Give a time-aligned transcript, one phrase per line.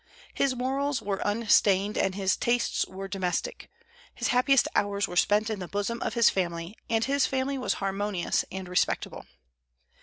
[0.33, 3.69] His morals were unstained, and his tastes were domestic.
[4.15, 7.73] His happiest hours were spent in the bosom of his family; and his family was
[7.75, 9.27] harmonious and respectable.